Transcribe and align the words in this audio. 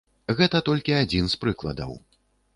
Гэта 0.39 0.61
толькі 0.69 0.95
адзін 1.03 1.29
з 1.35 1.39
прыкладаў. 1.45 1.95